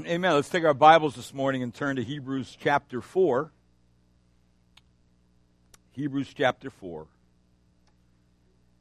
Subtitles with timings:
[0.06, 0.34] Amen.
[0.34, 3.50] Let's take our Bibles this morning and turn to Hebrews chapter 4.
[5.92, 7.06] Hebrews chapter 4.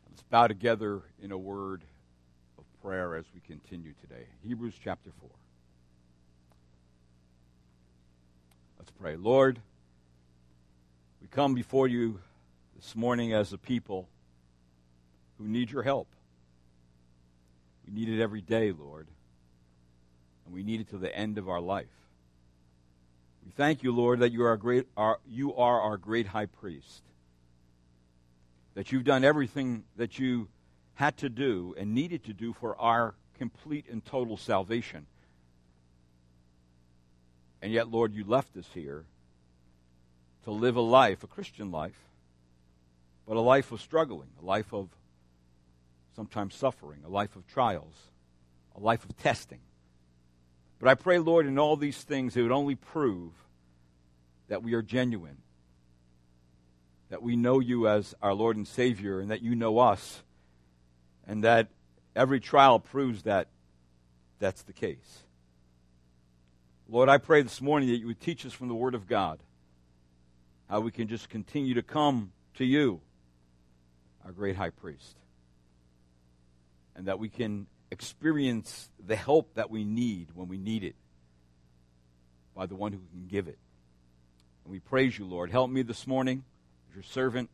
[0.09, 1.83] Let's bow together in a word
[2.57, 4.27] of prayer as we continue today.
[4.47, 5.29] Hebrews chapter 4.
[8.77, 9.15] Let's pray.
[9.15, 9.59] Lord,
[11.21, 12.19] we come before you
[12.75, 14.07] this morning as a people
[15.37, 16.07] who need your help.
[17.87, 19.07] We need it every day, Lord
[20.49, 21.85] and we need it to the end of our life.
[23.45, 27.03] We thank you, Lord, that you are, great, our, you are our great high priest.
[28.73, 30.47] That you've done everything that you
[30.95, 35.05] had to do and needed to do for our complete and total salvation.
[37.61, 39.05] And yet, Lord, you left us here
[40.45, 41.99] to live a life, a Christian life,
[43.27, 44.89] but a life of struggling, a life of
[46.15, 47.93] sometimes suffering, a life of trials,
[48.75, 49.59] a life of testing.
[50.79, 53.33] But I pray, Lord, in all these things, it would only prove
[54.47, 55.37] that we are genuine,
[57.09, 60.23] that we know you as our Lord and Savior, and that you know us,
[61.27, 61.67] and that
[62.15, 63.47] every trial proves that
[64.39, 65.23] that's the case.
[66.87, 69.39] Lord, I pray this morning that you would teach us from the Word of God
[70.69, 73.01] how we can just continue to come to you,
[74.25, 75.15] our great high priest,
[76.95, 80.95] and that we can experience the help that we need when we need it
[82.55, 83.57] by the one who can give it.
[84.63, 85.49] And we praise you, Lord.
[85.49, 86.43] Help me this morning
[86.87, 87.49] as your servant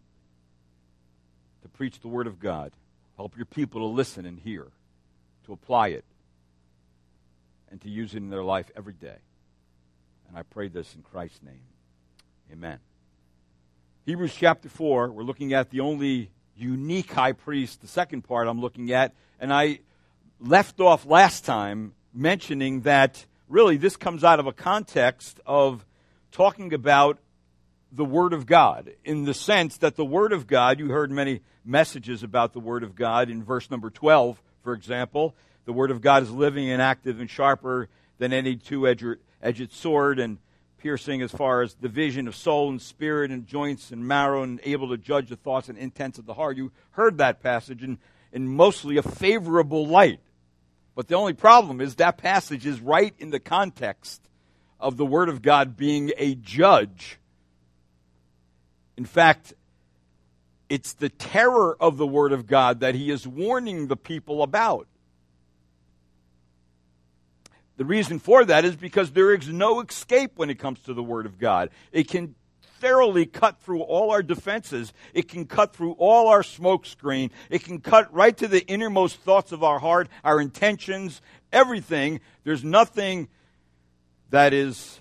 [1.62, 2.74] to preach the word of God.
[3.16, 4.68] Help your people to listen and hear,
[5.46, 6.04] to apply it,
[7.72, 9.20] and to use it in their life every day.
[10.28, 11.64] And I pray this in Christ's name.
[12.52, 12.80] Amen.
[14.06, 18.60] Hebrews chapter 4, we're looking at the only unique high priest, the second part I'm
[18.60, 19.14] looking at.
[19.40, 19.80] And I
[20.46, 25.86] left off last time mentioning that really this comes out of a context of
[26.32, 27.18] talking about
[27.92, 31.42] the Word of God in the sense that the Word of God, you heard many
[31.64, 35.34] messages about the Word of God in verse number 12, for example.
[35.66, 40.20] The Word of God is living and active and sharper than any two edged sword
[40.20, 40.38] and
[40.78, 44.60] piercing as far as the vision of soul and spirit and joints and marrow and
[44.64, 46.58] able to judge the thoughts and intents of the heart.
[46.58, 47.98] You heard that passage in,
[48.32, 50.20] in mostly a favorable light.
[50.96, 54.22] But the only problem is that passage is right in the context
[54.80, 57.20] of the Word of God being a judge.
[58.98, 59.54] In fact,
[60.70, 64.88] it's the terror of the Word of God that he is warning the people about.
[67.78, 71.04] The reason for that is because there is no escape when it comes to the
[71.04, 71.72] Word of God.
[71.92, 72.36] It can
[73.26, 74.94] cut through all our defenses.
[75.14, 77.32] It can cut through all our smokescreen.
[77.50, 82.20] It can cut right to the innermost thoughts of our heart, our intentions, everything.
[82.44, 83.28] There's nothing
[84.30, 85.00] that is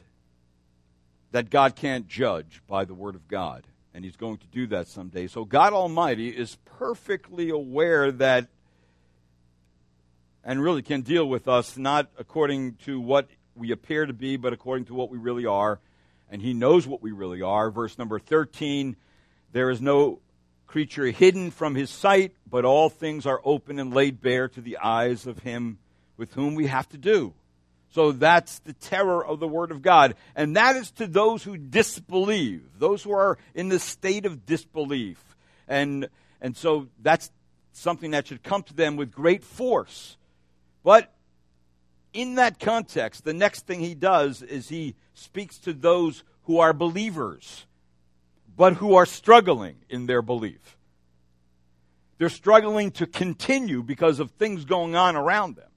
[1.32, 3.66] that God can't judge by the word of God.
[3.92, 5.26] And he's going to do that someday.
[5.26, 8.48] So God Almighty is perfectly aware that
[10.44, 14.52] and really can deal with us not according to what we appear to be, but
[14.52, 15.80] according to what we really are
[16.30, 17.70] and he knows what we really are.
[17.70, 18.96] Verse number 13
[19.52, 20.18] there is no
[20.66, 24.78] creature hidden from his sight, but all things are open and laid bare to the
[24.78, 25.78] eyes of him
[26.16, 27.32] with whom we have to do.
[27.90, 30.16] So that's the terror of the Word of God.
[30.34, 35.22] And that is to those who disbelieve, those who are in the state of disbelief.
[35.68, 36.08] And,
[36.40, 37.30] and so that's
[37.70, 40.16] something that should come to them with great force.
[40.82, 41.13] But
[42.14, 46.72] in that context, the next thing he does is he speaks to those who are
[46.72, 47.66] believers,
[48.56, 50.78] but who are struggling in their belief.
[52.18, 55.68] They're struggling to continue because of things going on around them.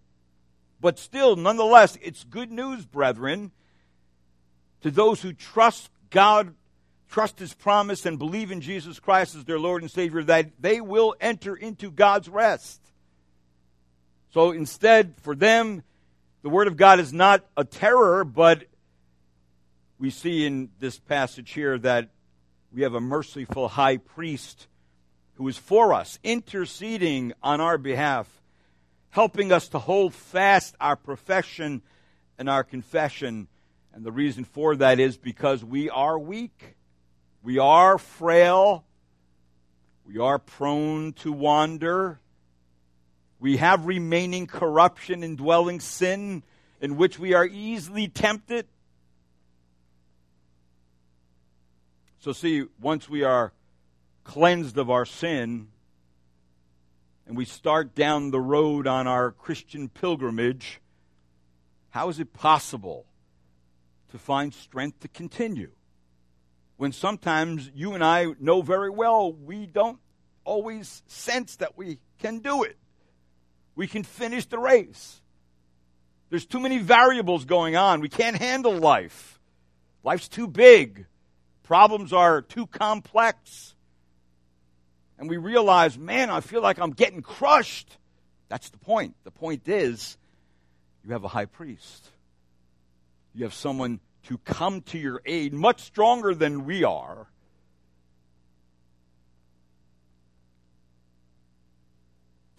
[0.80, 3.52] But still, nonetheless, it's good news, brethren,
[4.82, 6.54] to those who trust God,
[7.10, 10.80] trust His promise, and believe in Jesus Christ as their Lord and Savior, that they
[10.80, 12.80] will enter into God's rest.
[14.34, 15.82] So instead, for them,
[16.42, 18.66] the Word of God is not a terror, but
[20.00, 22.10] we see in this passage here that
[22.72, 24.68] we have a merciful high priest
[25.36, 28.28] who is for us, interceding on our behalf,
[29.10, 31.82] helping us to hold fast our profession
[32.38, 33.48] and our confession.
[33.94, 36.76] And the reason for that is because we are weak,
[37.42, 38.86] we are frail,
[40.06, 42.20] we are prone to wander.
[43.40, 46.44] We have remaining corruption, indwelling sin,
[46.82, 48.68] in which we are easily tempted.
[52.20, 53.54] So, see, once we are
[54.24, 55.68] cleansed of our sin
[57.28, 60.82] and we start down the road on our Christian pilgrimage,
[61.92, 63.06] How is it possible
[64.12, 65.72] to find strength to continue
[66.78, 70.00] when sometimes you and I know very well we don't
[70.44, 72.78] always sense that we can do it?
[73.78, 75.22] We can finish the race.
[76.32, 78.02] There's too many variables going on.
[78.02, 79.40] We can't handle life.
[80.04, 81.06] Life's too big.
[81.62, 83.76] Problems are too complex.
[85.20, 87.98] And we realize, man, I feel like I'm getting crushed.
[88.50, 89.16] That's the point.
[89.24, 90.18] The point is,
[91.06, 92.10] you have a high priest.
[93.36, 97.28] You have someone to come to your aid, much stronger than we are.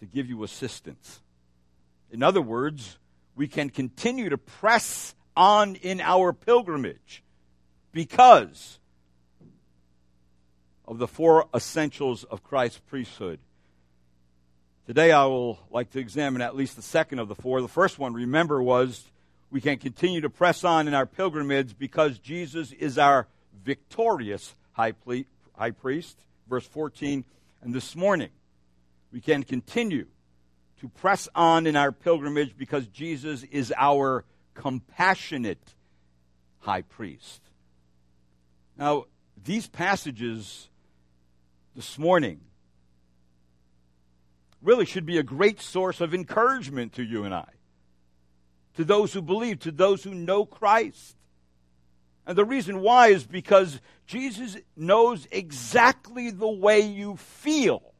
[0.00, 1.20] To give you assistance.
[2.10, 2.98] In other words,
[3.34, 7.22] we can continue to press on in our pilgrimage
[7.92, 8.78] because
[10.86, 13.38] of the four essentials of Christ's priesthood.
[14.86, 17.60] Today I will like to examine at least the second of the four.
[17.60, 19.04] The first one, remember, was
[19.50, 23.26] we can continue to press on in our pilgrimage because Jesus is our
[23.64, 24.92] victorious high,
[25.72, 26.18] priest.
[26.48, 27.24] Verse 14.
[27.60, 28.30] And this morning,
[29.12, 30.06] we can continue
[30.80, 34.24] to press on in our pilgrimage because Jesus is our
[34.54, 35.74] compassionate
[36.60, 37.42] high priest.
[38.76, 39.04] Now,
[39.42, 40.68] these passages
[41.74, 42.40] this morning
[44.62, 47.48] really should be a great source of encouragement to you and I,
[48.76, 51.16] to those who believe, to those who know Christ.
[52.26, 57.94] And the reason why is because Jesus knows exactly the way you feel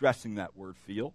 [0.00, 1.12] stressing that word feel.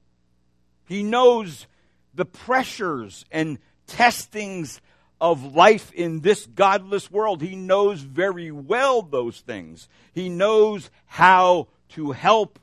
[0.87, 1.65] He knows
[2.13, 4.79] the pressures and testings
[5.19, 7.41] of life in this godless world.
[7.41, 9.89] He knows very well those things.
[10.13, 12.59] He knows how to help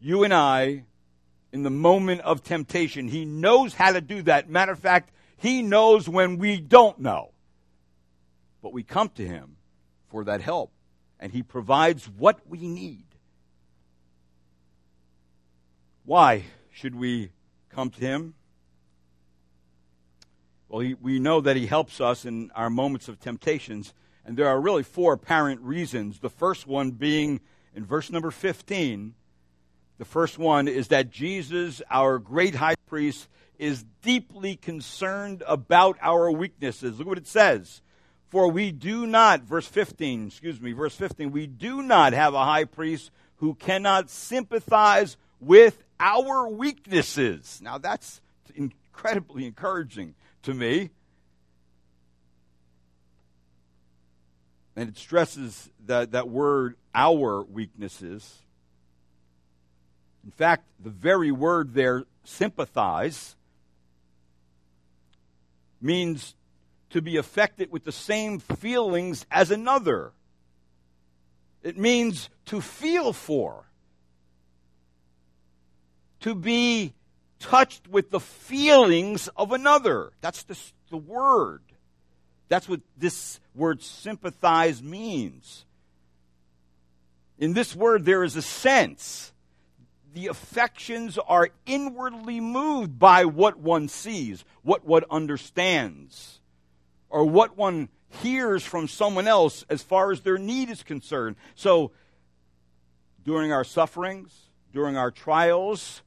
[0.00, 0.82] you and I
[1.52, 3.06] in the moment of temptation.
[3.06, 4.50] He knows how to do that.
[4.50, 7.30] Matter of fact, He knows when we don't know.
[8.60, 9.54] But we come to Him
[10.08, 10.72] for that help,
[11.20, 13.04] and He provides what we need.
[16.06, 17.30] Why should we
[17.70, 18.34] come to Him?
[20.68, 24.60] Well, we know that He helps us in our moments of temptations, and there are
[24.60, 26.18] really four apparent reasons.
[26.18, 27.40] The first one being
[27.74, 29.14] in verse number 15.
[29.96, 33.28] The first one is that Jesus, our great high priest,
[33.58, 36.98] is deeply concerned about our weaknesses.
[36.98, 37.80] Look what it says.
[38.28, 42.44] For we do not, verse 15, excuse me, verse 15, we do not have a
[42.44, 47.60] high priest who cannot sympathize with our weaknesses.
[47.62, 48.20] Now, that's
[48.54, 50.90] incredibly encouraging to me.
[54.76, 58.42] And it stresses that, that word, our weaknesses.
[60.24, 63.36] In fact, the very word there, sympathize,
[65.80, 66.34] means
[66.90, 70.12] to be affected with the same feelings as another.
[71.62, 73.64] It means to feel for
[76.24, 76.94] to be
[77.38, 80.10] touched with the feelings of another.
[80.22, 81.60] That's the, the word.
[82.48, 85.66] That's what this word sympathize means.
[87.38, 89.34] In this word, there is a sense.
[90.14, 96.40] The affections are inwardly moved by what one sees, what one understands,
[97.10, 97.90] or what one
[98.22, 101.36] hears from someone else as far as their need is concerned.
[101.54, 101.90] So,
[103.22, 104.32] during our sufferings,
[104.72, 106.00] during our trials,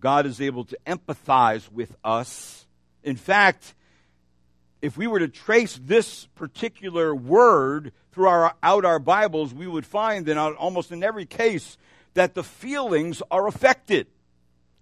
[0.00, 2.66] God is able to empathize with us.
[3.02, 3.74] In fact,
[4.80, 10.26] if we were to trace this particular word throughout our, our Bibles, we would find
[10.26, 11.76] that almost in every case
[12.14, 14.06] that the feelings are affected.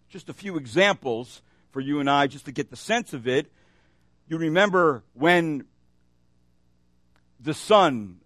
[0.09, 3.51] Just a few examples for you and I just to get the sense of it.
[4.29, 5.65] You remember when
[7.41, 8.21] the son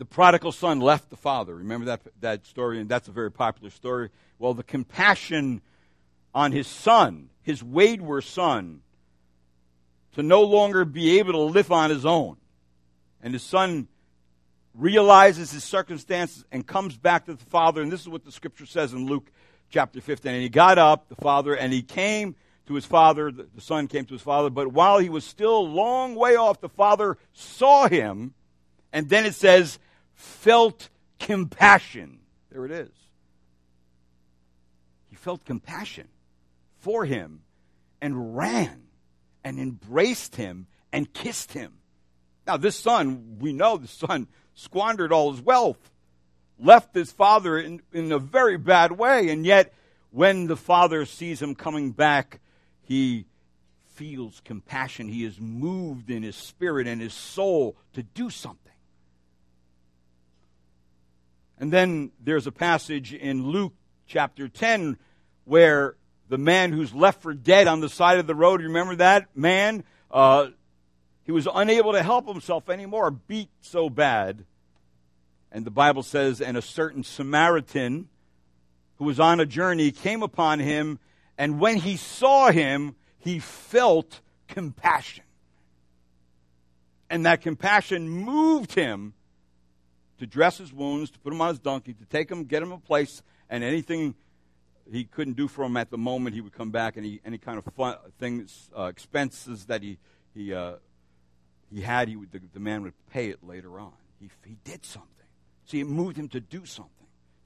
[0.00, 1.54] the prodigal son left the father.
[1.54, 2.80] Remember that, that story?
[2.80, 4.08] And that's a very popular story.
[4.38, 5.60] Well, the compassion
[6.34, 8.80] on his son, his wayward son,
[10.14, 12.38] to no longer be able to live on his own.
[13.22, 13.88] And his son
[14.74, 17.82] realizes his circumstances and comes back to the father.
[17.82, 19.30] And this is what the scripture says in Luke
[19.68, 20.32] chapter 15.
[20.32, 22.36] And he got up, the father, and he came
[22.68, 23.30] to his father.
[23.30, 24.48] The son came to his father.
[24.48, 28.32] But while he was still a long way off, the father saw him.
[28.94, 29.78] And then it says,
[30.20, 32.20] felt compassion.
[32.52, 32.90] There it is.
[35.08, 36.08] He felt compassion
[36.78, 37.40] for him
[38.00, 38.82] and ran
[39.42, 41.72] and embraced him and kissed him.
[42.46, 45.90] Now, this son, we know the son squandered all his wealth,
[46.58, 49.72] left his father in, in a very bad way, and yet
[50.10, 52.40] when the father sees him coming back,
[52.82, 53.24] he
[53.94, 55.08] feels compassion.
[55.08, 58.69] He is moved in his spirit and his soul to do something.
[61.60, 63.74] And then there's a passage in Luke
[64.06, 64.96] chapter 10
[65.44, 65.94] where
[66.30, 69.84] the man who's left for dead on the side of the road, remember that man?
[70.10, 70.48] Uh,
[71.24, 74.46] he was unable to help himself anymore, beat so bad.
[75.52, 78.08] And the Bible says, and a certain Samaritan
[78.96, 80.98] who was on a journey came upon him,
[81.36, 85.24] and when he saw him, he felt compassion.
[87.10, 89.12] And that compassion moved him
[90.20, 92.72] to dress his wounds, to put him on his donkey, to take him, get him
[92.72, 94.14] a place, and anything
[94.92, 97.38] he couldn't do for him at the moment, he would come back and he, any
[97.38, 99.98] kind of fun, things, uh, expenses that he,
[100.34, 100.74] he, uh,
[101.72, 103.92] he had, he would, the, the, man would pay it later on.
[104.20, 105.08] He, he did something.
[105.64, 106.92] See, it moved him to do something.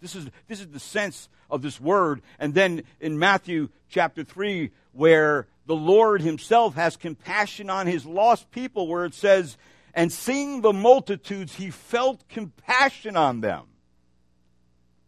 [0.01, 2.23] This is, this is the sense of this word.
[2.41, 8.51] And then in Matthew chapter 3, where the Lord himself has compassion on his lost
[8.51, 9.57] people, where it says,
[9.95, 13.67] and seeing the multitudes, he felt compassion on them.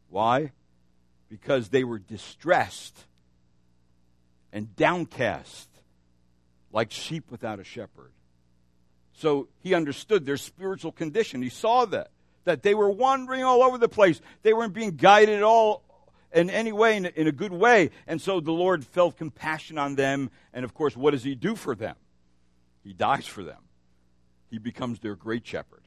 [0.09, 0.53] Why?
[1.29, 2.97] Because they were distressed
[4.53, 5.69] and downcast,
[6.73, 8.13] like sheep without a shepherd.
[9.13, 11.43] So he understood their spiritual condition.
[11.43, 12.11] He saw that,
[12.45, 14.21] that they were wandering all over the place.
[14.43, 15.83] They weren't being guided at all
[16.33, 17.91] in any way, in a, in a good way.
[18.07, 20.31] And so the Lord felt compassion on them.
[20.53, 21.97] And of course, what does he do for them?
[22.85, 23.66] He dies for them
[24.51, 25.83] he becomes their great shepherd.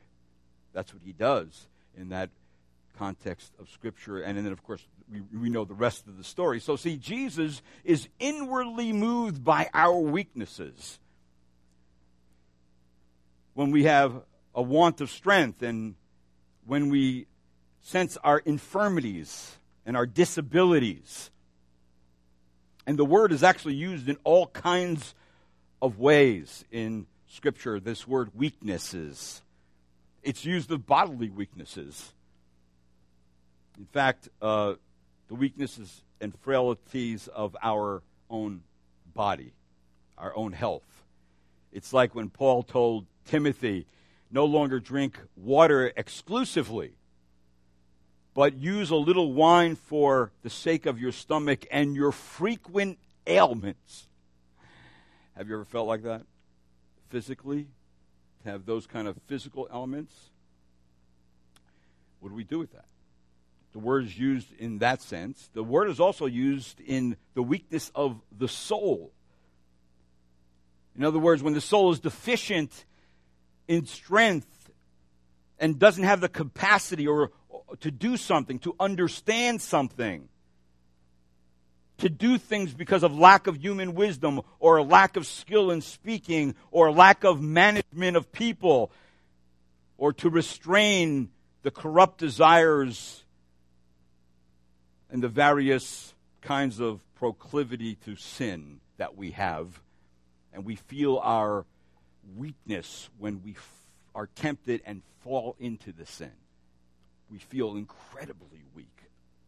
[0.74, 2.30] That's what he does in that
[2.98, 4.22] context of Scripture.
[4.22, 6.60] And then, of course, we, we know the rest of the story.
[6.60, 11.00] So, see, Jesus is inwardly moved by our weaknesses.
[13.54, 14.22] When we have
[14.54, 15.96] a want of strength and
[16.66, 17.28] when we
[17.82, 21.32] sense our infirmities and our disabilities.
[22.86, 25.16] And the word is actually used in all kinds
[25.82, 29.44] of ways in Scripture, this word weaknesses.
[30.24, 32.12] It's used of bodily weaknesses.
[33.78, 34.74] In fact, uh,
[35.28, 38.64] the weaknesses and frailties of our own
[39.14, 39.54] body,
[40.18, 41.06] our own health.
[41.72, 43.86] It's like when Paul told Timothy,
[44.32, 46.94] no longer drink water exclusively,
[48.34, 54.08] but use a little wine for the sake of your stomach and your frequent ailments.
[55.38, 56.24] Have you ever felt like that?
[57.10, 57.68] Physically,
[58.44, 60.14] to have those kind of physical elements.
[62.20, 62.86] What do we do with that?
[63.72, 65.50] The word is used in that sense.
[65.54, 69.12] The word is also used in the weakness of the soul.
[70.98, 72.86] In other words, when the soul is deficient
[73.68, 74.72] in strength
[75.60, 80.28] and doesn't have the capacity or, or to do something, to understand something,
[82.00, 86.56] to do things because of lack of human wisdom or lack of skill in speaking
[86.72, 88.92] or lack of management of people
[89.98, 91.30] or to restrain
[91.62, 93.24] the corrupt desires
[95.10, 99.82] and the various kinds of proclivity to sin that we have.
[100.54, 101.66] And we feel our
[102.38, 106.32] weakness when we f- are tempted and fall into the sin.
[107.30, 108.88] We feel incredibly weak.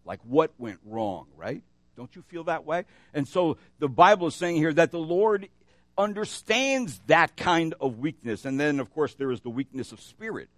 [0.05, 1.63] Like what went wrong, right?
[2.01, 2.85] Don't you feel that way?
[3.13, 5.49] And so the Bible is saying here that the Lord
[5.95, 8.43] understands that kind of weakness.
[8.43, 10.49] And then, of course, there is the weakness of spirit,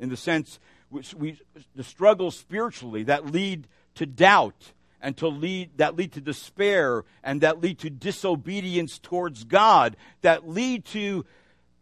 [0.00, 1.38] in the sense which we
[1.76, 7.42] the struggles spiritually that lead to doubt and to lead that lead to despair and
[7.42, 11.24] that lead to disobedience towards God, that lead to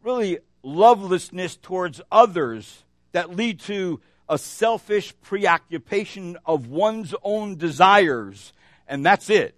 [0.02, 8.52] really lovelessness towards others, that lead to a selfish preoccupation of one's own desires
[8.86, 9.54] and that's it.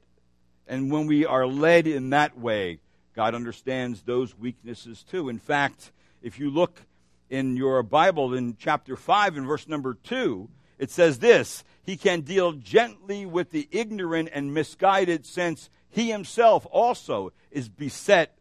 [0.67, 2.81] And when we are led in that way,
[3.15, 5.29] God understands those weaknesses too.
[5.29, 5.93] In fact,
[6.23, 6.83] if you look
[7.31, 12.21] in your Bible in chapter 5 and verse number 2, it says this He can
[12.21, 18.37] deal gently with the ignorant and misguided, since he himself also is beset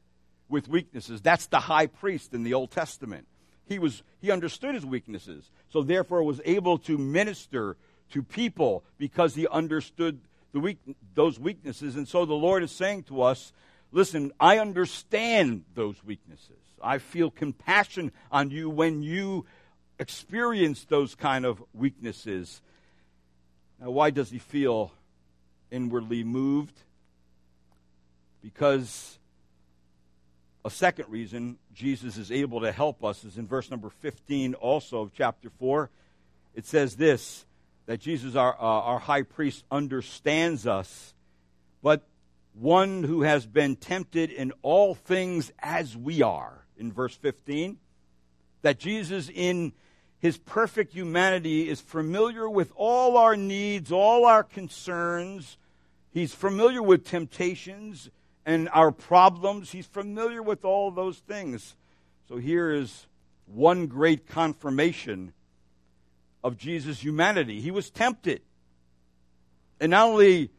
[0.50, 1.22] with weaknesses.
[1.22, 3.28] That's the high priest in the Old Testament.
[3.66, 7.76] He, was, he understood his weaknesses, so therefore was able to minister
[8.12, 10.20] to people because he understood
[10.60, 10.80] weak,
[11.16, 11.96] those weaknesses.
[11.96, 13.54] And so the Lord is saying to us,
[13.92, 16.58] listen, I understand those weaknesses.
[16.82, 19.46] I feel compassion on you when you
[20.00, 22.62] experience those kind of weaknesses.
[23.80, 24.92] Now, why does he feel
[25.72, 26.78] inwardly moved?
[28.42, 29.18] Because
[30.64, 35.02] a second reason Jesus is able to help us is in verse number 15 also
[35.02, 35.90] of chapter 4.
[36.54, 37.46] It says this
[37.88, 41.16] that Jesus, our, uh, our high priest, understands us
[41.82, 42.04] but
[42.54, 47.78] one who has been tempted in all things as we are, in verse 15.
[48.64, 49.74] That Jesus, in
[50.20, 55.58] his perfect humanity, is familiar with all our needs, all our concerns.
[56.12, 58.10] He's familiar with temptations
[58.46, 59.72] and our problems.
[59.72, 61.76] He's familiar with all those things.
[62.28, 63.06] So here is
[63.46, 65.32] one great confirmation
[66.48, 67.60] of Jesus' humanity.
[67.60, 68.42] He was tempted.
[69.80, 70.50] And not only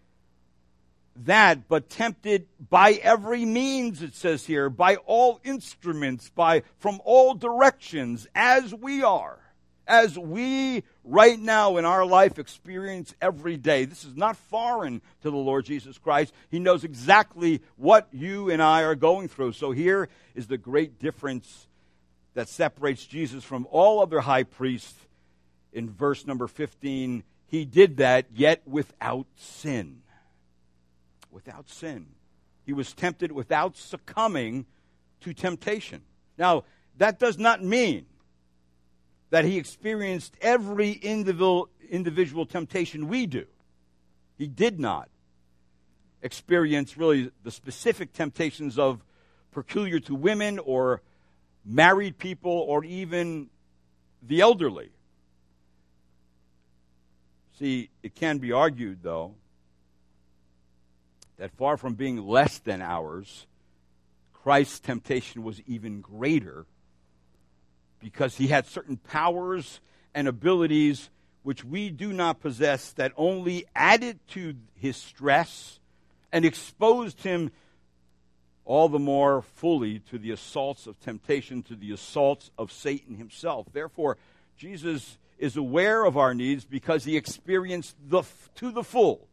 [1.25, 7.35] that, but tempted by every means, it says here, by all instruments, by from all
[7.35, 9.39] directions, as we are,
[9.87, 13.87] as we right now in our life experience every day.
[13.87, 16.35] This is not foreign to the Lord Jesus Christ.
[16.51, 19.53] He knows exactly what you and I are going through.
[19.53, 21.67] So here is the great difference
[22.35, 24.95] that separates Jesus from all other high priests.
[25.73, 30.03] In verse number 15, he did that yet without sin
[31.31, 32.07] without sin.
[32.65, 34.67] He was tempted without succumbing
[35.21, 36.03] to temptation.
[36.37, 36.65] Now,
[36.97, 38.07] that does not mean
[39.31, 43.47] that he experienced every individual, individual temptation we do.
[44.37, 45.09] He did not
[46.23, 49.05] experience really the specific temptations of
[49.53, 51.03] peculiar to women or
[51.65, 53.49] married people or even
[54.23, 54.91] the elderly.
[57.59, 59.35] See, it can be argued, though,
[61.39, 63.47] that far from being less than ours,
[64.33, 66.67] Christ's temptation was even greater
[67.99, 69.81] because he had certain powers
[70.15, 71.11] and abilities
[71.43, 75.81] which we do not possess that only added to his stress
[76.31, 77.51] and exposed him
[78.65, 83.67] all the more fully to the assaults of temptation, to the assaults of Satan himself.
[83.73, 84.17] Therefore,
[84.57, 88.23] Jesus is aware of our needs because he experienced the,
[88.57, 89.29] to the full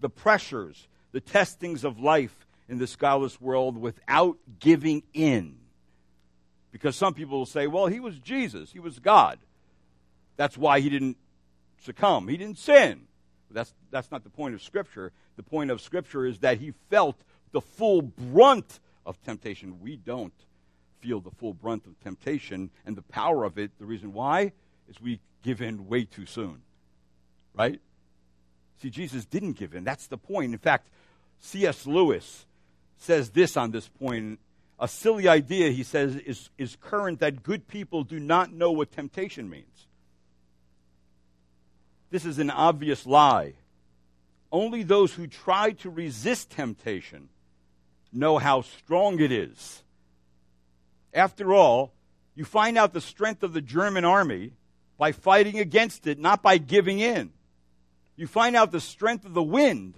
[0.00, 5.56] the pressures the testings of life in this godless world without giving in.
[6.72, 9.38] Because some people will say, well, he was Jesus, he was God.
[10.36, 11.16] That's why he didn't
[11.82, 13.02] succumb, he didn't sin.
[13.50, 15.10] That's, that's not the point of Scripture.
[15.34, 17.16] The point of Scripture is that he felt
[17.50, 19.80] the full brunt of temptation.
[19.80, 20.32] We don't
[21.00, 23.72] feel the full brunt of temptation and the power of it.
[23.80, 24.52] The reason why
[24.90, 26.62] is we give in way too soon.
[27.54, 27.80] Right?
[28.82, 29.84] See, Jesus didn't give in.
[29.84, 30.52] That's the point.
[30.52, 30.88] In fact,
[31.40, 31.86] C.S.
[31.86, 32.46] Lewis
[32.98, 34.38] says this on this point.
[34.78, 38.90] A silly idea, he says, is, is current that good people do not know what
[38.92, 39.86] temptation means.
[42.10, 43.54] This is an obvious lie.
[44.50, 47.28] Only those who try to resist temptation
[48.12, 49.82] know how strong it is.
[51.12, 51.92] After all,
[52.34, 54.52] you find out the strength of the German army
[55.00, 57.32] by fighting against it, not by giving in.
[58.16, 59.94] You find out the strength of the wind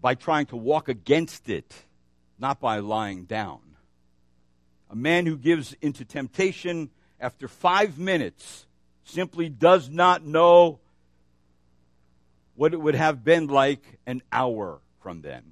[0.00, 1.72] by trying to walk against it,
[2.36, 3.60] not by lying down.
[4.90, 8.66] A man who gives into temptation after five minutes
[9.04, 10.80] simply does not know
[12.56, 15.44] what it would have been like an hour from then.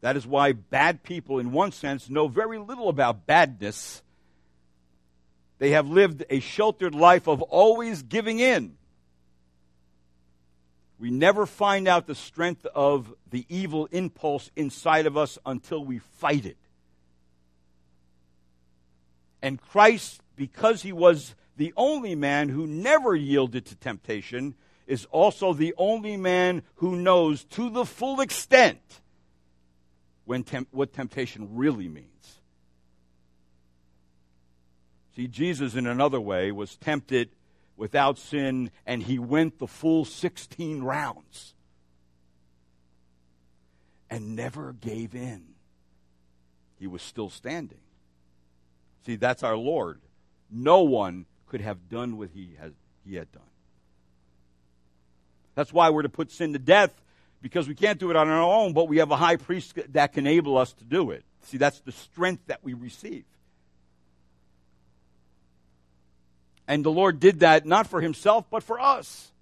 [0.00, 4.02] That is why bad people, in one sense, know very little about badness.
[5.58, 8.76] They have lived a sheltered life of always giving in
[11.00, 15.98] we never find out the strength of the evil impulse inside of us until we
[15.98, 16.58] fight it.
[19.42, 24.54] And Christ, because he was the only man who never yielded to temptation,
[24.86, 29.00] is also the only man who knows to the full extent
[30.30, 32.38] when temp- what temptation really means.
[35.16, 37.30] See, Jesus, in another way, was tempted
[37.76, 41.54] without sin, and he went the full 16 rounds
[44.08, 45.42] and never gave in.
[46.78, 47.80] He was still standing.
[49.04, 50.00] See, that's our Lord.
[50.48, 52.70] No one could have done what he, has,
[53.04, 53.42] he had done.
[55.56, 57.02] That's why we're to put sin to death
[57.42, 60.12] because we can't do it on our own, but we have a high priest that
[60.12, 61.24] can enable us to do it.
[61.42, 63.24] See, that's the strength that we receive.
[66.68, 69.32] And the Lord did that not for himself, but for us.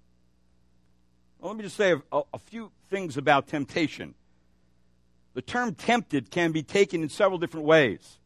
[1.39, 4.15] Well, let me just say a, a few things about temptation.
[5.33, 8.17] The term tempted can be taken in several different ways.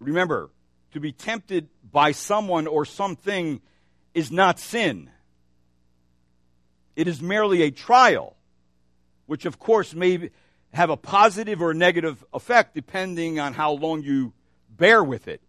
[0.00, 0.50] Remember,
[0.92, 3.60] to be tempted by someone or something
[4.14, 5.10] is not sin.
[6.96, 8.36] It is merely a trial,
[9.26, 10.30] which of course may
[10.72, 14.32] have a positive or negative effect depending on how long you
[14.70, 15.40] bear with it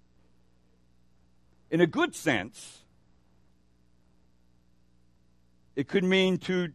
[1.71, 2.84] in a good sense,
[5.75, 6.69] It could mean to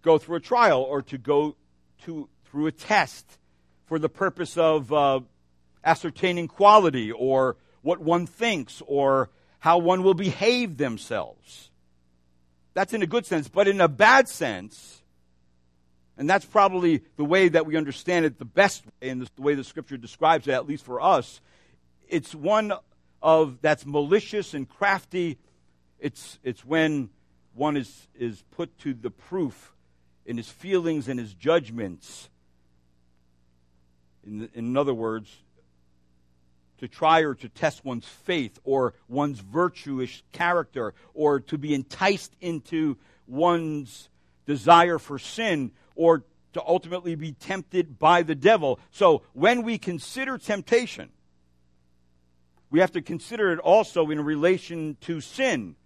[0.00, 1.56] go through a trial or to go
[2.04, 3.38] to, through a test
[3.84, 5.20] for the purpose of uh,
[5.84, 11.70] ascertaining quality or what one thinks or how one will behave themselves.
[12.74, 15.02] That's in a good sense, but in a bad sense,
[16.16, 19.54] and that's probably the way that we understand it the best way, and the way
[19.54, 21.40] the scripture describes it, at least for us,
[22.08, 22.72] it's one
[23.22, 25.38] of that's malicious and crafty.
[25.98, 27.10] It's, it's when
[27.54, 29.74] one is, is put to the proof
[30.26, 32.28] in his feelings and his judgments.
[34.26, 35.30] In, in other words,
[36.82, 42.34] to try or to test one's faith or one's virtuous character or to be enticed
[42.40, 42.96] into
[43.28, 44.08] one's
[44.46, 48.80] desire for sin or to ultimately be tempted by the devil.
[48.90, 51.10] So when we consider temptation,
[52.68, 55.76] we have to consider it also in relation to sin.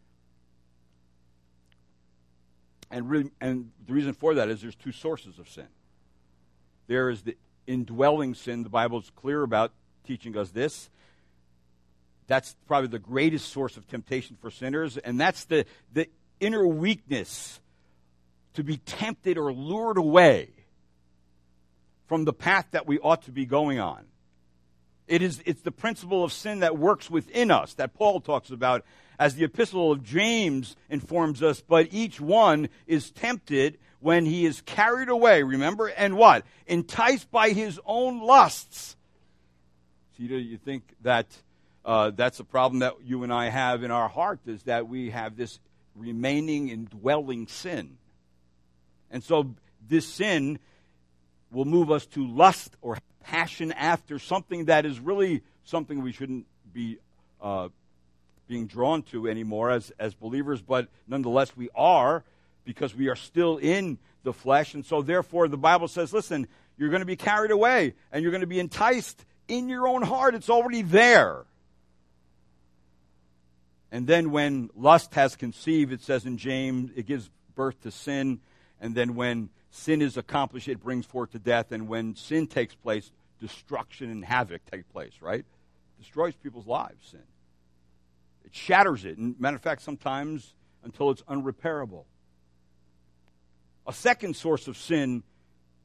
[2.91, 5.69] And, re- and the reason for that is there's two sources of sin.
[6.87, 9.73] There is the indwelling sin, the Bible is clear about
[10.07, 10.89] teaching us this.
[12.27, 16.09] That's probably the greatest source of temptation for sinners, and that's the, the
[16.41, 17.61] inner weakness
[18.55, 20.49] to be tempted or lured away
[22.07, 24.05] from the path that we ought to be going on.
[25.07, 28.85] It is, it's the principle of sin that works within us that Paul talks about
[29.19, 34.61] as the epistle of James informs us, but each one is tempted when he is
[34.63, 36.45] carried away, remember, and what?
[36.67, 38.97] Enticed by his own lusts.
[40.17, 41.27] See, you think that
[41.85, 45.11] uh, that's a problem that you and I have in our heart is that we
[45.11, 45.59] have this
[45.95, 47.99] remaining indwelling sin.
[49.11, 49.55] And so
[49.87, 50.59] this sin
[51.53, 56.47] will move us to lust or passion after something that is really something we shouldn't
[56.73, 56.99] be
[57.43, 57.69] uh,
[58.49, 62.25] being drawn to anymore as, as believers, but nonetheless we are
[62.65, 64.73] because we are still in the flesh.
[64.75, 66.49] And so, therefore, the Bible says, listen,
[66.79, 70.03] you're going to be carried away and you're going to be enticed in your own
[70.03, 70.35] heart.
[70.35, 71.45] It's already there.
[73.93, 78.41] And then, when lust has conceived, it says in James, it gives birth to sin.
[78.81, 81.73] And then, when sin is accomplished, it brings forth to death.
[81.73, 85.45] And when sin takes place, destruction and havoc take place, right?
[85.99, 87.23] Destroys people's lives, sin.
[88.45, 89.19] It shatters it.
[89.19, 92.05] And matter of fact, sometimes until it's unrepairable.
[93.87, 95.23] A second source of sin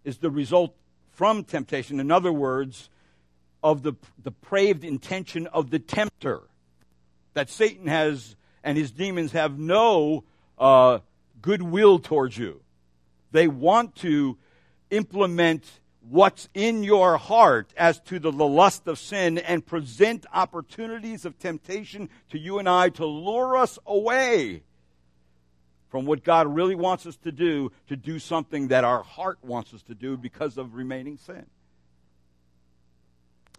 [0.03, 0.75] is the result
[1.11, 1.99] from temptation.
[1.99, 2.89] In other words,
[3.63, 6.41] of the depraved intention of the tempter.
[7.33, 10.23] That Satan has and his demons have no
[10.57, 10.99] uh,
[11.41, 12.61] goodwill towards you.
[13.31, 14.37] They want to
[14.89, 15.65] implement
[16.07, 22.09] what's in your heart as to the lust of sin and present opportunities of temptation
[22.29, 24.63] to you and I to lure us away
[25.89, 29.73] from what God really wants us to do, to do something that our heart wants
[29.73, 31.45] us to do because of remaining sin.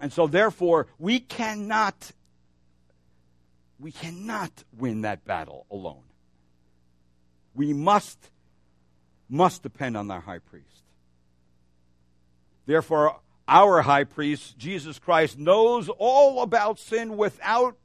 [0.02, 2.12] And so therefore, we cannot
[3.78, 6.02] we cannot win that battle alone.
[7.54, 8.18] We must
[9.28, 10.66] must depend on our high priest.
[12.66, 17.76] Therefore, our high priest, Jesus Christ, knows all about sin without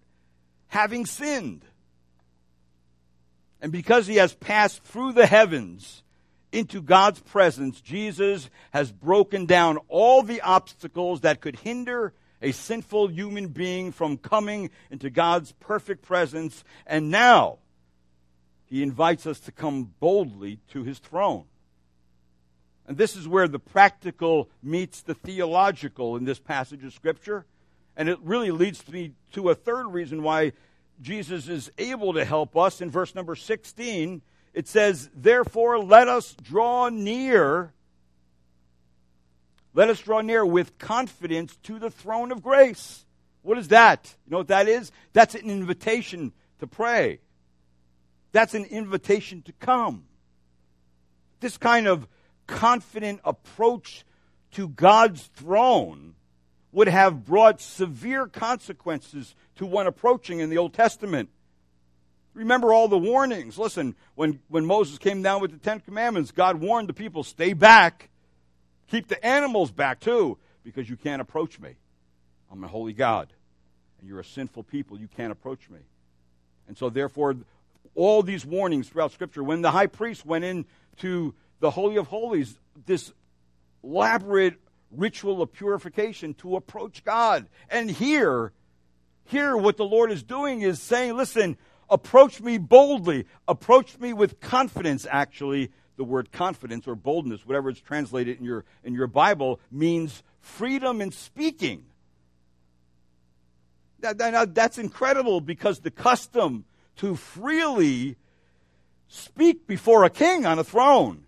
[0.69, 1.65] having sinned.
[3.61, 6.03] And because he has passed through the heavens
[6.51, 13.07] into God's presence, Jesus has broken down all the obstacles that could hinder a sinful
[13.07, 16.63] human being from coming into God's perfect presence.
[16.85, 17.57] And now,
[18.65, 21.45] he invites us to come boldly to his throne.
[22.87, 27.45] And this is where the practical meets the theological in this passage of Scripture.
[27.97, 30.53] And it really leads me to a third reason why
[31.01, 32.79] Jesus is able to help us.
[32.79, 34.21] In verse number 16,
[34.53, 37.73] it says, Therefore, let us draw near.
[39.73, 43.05] Let us draw near with confidence to the throne of grace.
[43.43, 44.15] What is that?
[44.25, 44.91] You know what that is?
[45.13, 47.19] That's an invitation to pray.
[48.31, 50.05] That's an invitation to come.
[51.39, 52.07] This kind of
[52.47, 54.05] confident approach
[54.51, 56.15] to God's throne
[56.71, 61.29] would have brought severe consequences to one approaching in the Old Testament.
[62.37, 63.57] Remember all the warnings.
[63.57, 67.53] Listen, when, when Moses came down with the Ten Commandments, God warned the people stay
[67.53, 68.09] back,
[68.87, 71.77] keep the animals back too, because you can't approach me.
[72.51, 73.33] I'm a holy God,
[73.99, 74.99] and you're a sinful people.
[74.99, 75.79] You can't approach me.
[76.67, 77.37] And so, therefore,
[77.95, 82.55] all these warnings throughout Scripture, when the high priest went into the Holy of Holies,
[82.85, 83.11] this
[83.83, 84.59] elaborate
[84.91, 87.47] ritual of purification to approach God.
[87.67, 88.51] And here,
[89.25, 91.57] here what the Lord is doing is saying, listen,
[91.89, 93.25] Approach me boldly.
[93.47, 95.71] Approach me with confidence, actually.
[95.95, 101.01] The word confidence or boldness, whatever it's translated in your, in your Bible, means freedom
[101.01, 101.85] in speaking.
[104.01, 106.65] That, that, that's incredible because the custom
[106.97, 108.15] to freely
[109.07, 111.23] speak before a king on a throne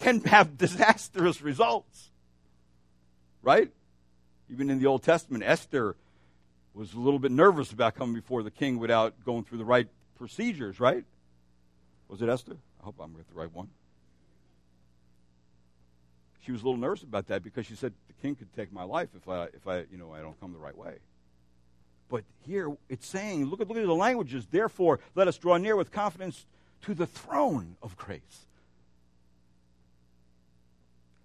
[0.00, 2.10] can have disastrous results.
[3.42, 3.70] Right?
[4.50, 5.96] Even in the Old Testament, Esther
[6.74, 9.88] was a little bit nervous about coming before the king without going through the right
[10.18, 11.04] procedures, right?
[12.08, 12.56] Was it Esther?
[12.80, 13.68] I hope I'm with the right one.
[16.44, 18.84] She was a little nervous about that because she said the king could take my
[18.84, 20.96] life if I, if I, you know, I don't come the right way.
[22.08, 24.46] But here it's saying, look at, look at the languages.
[24.50, 26.46] Therefore, let us draw near with confidence
[26.82, 28.46] to the throne of grace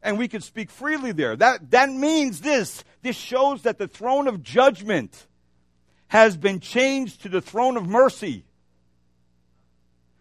[0.04, 1.36] and we can speak freely there.
[1.36, 2.84] That, that means this.
[3.02, 5.26] This shows that the throne of judgment
[6.10, 8.44] has been changed to the throne of mercy.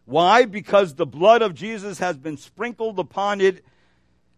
[0.05, 0.45] Why?
[0.45, 3.65] Because the blood of Jesus has been sprinkled upon it,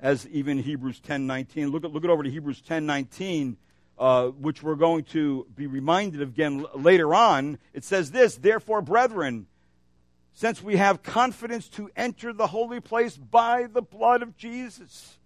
[0.01, 1.71] as even Hebrews 10:19.
[1.71, 3.57] Look, look it over to Hebrews 10:19,
[3.99, 7.59] uh, which we're going to be reminded of again later on.
[7.73, 9.47] It says this: Therefore, brethren,
[10.33, 15.19] since we have confidence to enter the holy place by the blood of Jesus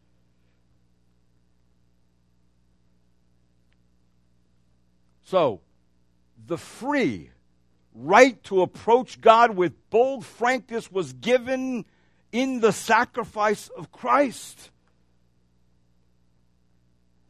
[5.29, 5.61] So,
[6.46, 7.29] the free
[7.98, 11.84] right to approach God with bold frankness was given
[12.32, 14.70] in the sacrifice of Christ.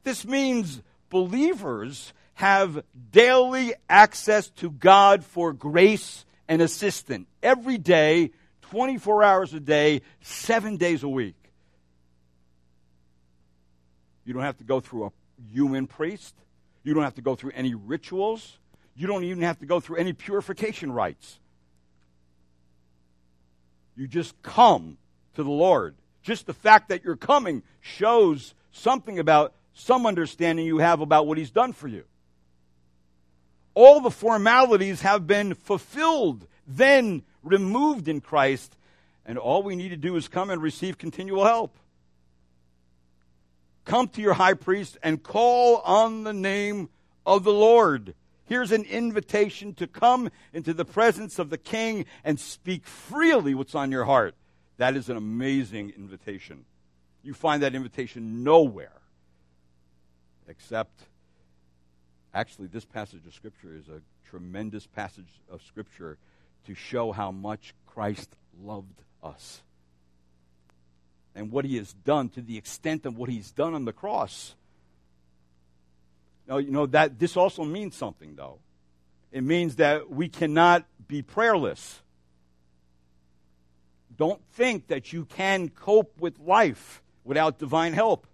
[0.05, 8.31] This means believers have daily access to God for grace and assistance every day,
[8.63, 11.35] 24 hours a day, seven days a week.
[14.25, 15.11] You don't have to go through a
[15.51, 16.35] human priest.
[16.85, 18.58] You don't have to go through any rituals.
[18.99, 21.39] You don't even have to go through any purification rites.
[23.97, 24.99] You just come
[25.35, 25.95] to the Lord.
[26.23, 31.39] Just the fact that you're coming shows something about some understanding you have about what
[31.39, 32.05] He's done for you.
[33.75, 38.77] All the formalities have been fulfilled, then removed in Christ,
[39.25, 41.77] and all we need to do is come and receive continual help
[43.89, 46.91] come to your high priest and call on the name
[47.27, 48.15] of the Lord.
[48.49, 53.75] Here's an invitation to come into the presence of the king and speak freely what's
[53.75, 54.35] on your heart.
[54.79, 56.65] That is an amazing invitation.
[57.23, 59.03] You find that invitation nowhere
[60.49, 61.03] except,
[62.33, 66.17] actually, this passage of Scripture is a tremendous passage of Scripture
[66.67, 69.61] to show how much Christ loved us
[71.35, 74.55] and what he has done to the extent of what he's done on the cross.
[76.49, 78.59] Now, you know that this also means something though.
[79.31, 82.01] It means that we cannot be prayerless.
[84.17, 88.27] Don't think that you can cope with life without divine help.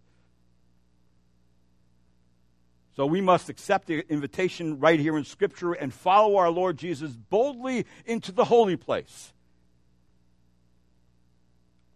[2.95, 7.11] So we must accept the invitation right here in Scripture and follow our Lord Jesus
[7.11, 9.33] boldly into the holy place.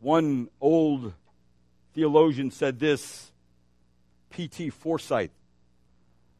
[0.00, 1.12] One old
[1.94, 3.30] theologian said this,
[4.30, 4.70] P.T.
[4.70, 5.30] Forsyth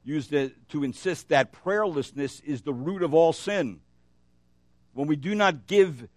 [0.08, 3.80] used to insist that prayerlessness is the root of all sin.
[4.94, 6.08] When we do not give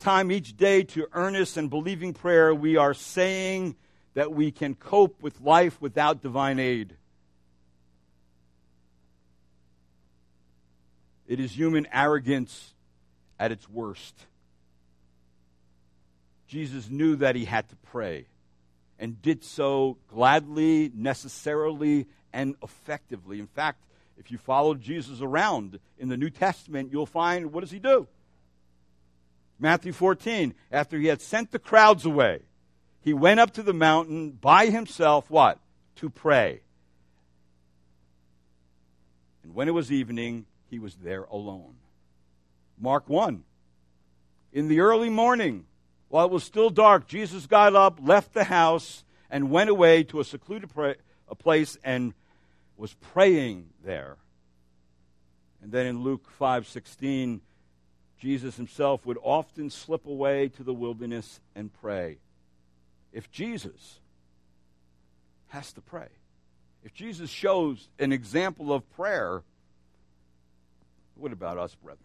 [0.00, 3.76] time each day to earnest and believing prayer, we are saying
[4.14, 6.96] that we can cope with life without divine aid.
[11.28, 12.74] It is human arrogance
[13.38, 14.14] at its worst.
[16.48, 18.26] Jesus knew that he had to pray
[18.98, 23.38] and did so gladly, necessarily, and effectively.
[23.40, 23.84] In fact,
[24.18, 28.06] if you follow Jesus around in the New Testament, you'll find what does he do?
[29.60, 32.40] Matthew 14, after he had sent the crowds away,
[33.00, 35.58] he went up to the mountain by himself, what?
[35.96, 36.60] To pray.
[39.42, 41.74] And when it was evening, he was there alone.
[42.78, 43.42] Mark 1.
[44.52, 45.64] In the early morning,
[46.08, 50.20] while it was still dark, Jesus got up, left the house, and went away to
[50.20, 50.96] a secluded pra-
[51.28, 52.14] a place and
[52.76, 54.16] was praying there.
[55.62, 57.40] And then in Luke 5:16,
[58.18, 62.18] Jesus himself would often slip away to the wilderness and pray.
[63.12, 64.00] If Jesus
[65.48, 66.08] has to pray,
[66.82, 69.42] if Jesus shows an example of prayer,
[71.14, 72.04] what about us, brethren?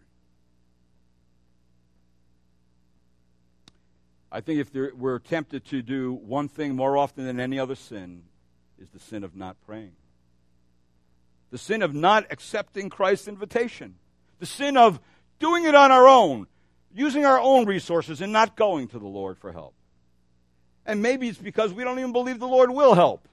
[4.32, 8.24] I think if we're tempted to do one thing more often than any other sin,
[8.84, 9.94] is the sin of not praying.
[11.52, 13.96] The sin of not accepting Christ's invitation.
[14.40, 15.00] The sin of
[15.40, 16.48] doing it on our own,
[16.94, 19.74] using our own resources and not going to the Lord for help.
[20.86, 23.28] And maybe it's because we don't even believe the Lord will help.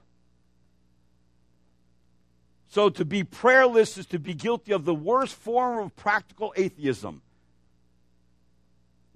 [2.69, 7.21] So to be prayerless is to be guilty of the worst form of practical atheism.